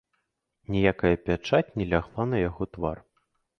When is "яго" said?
2.49-2.71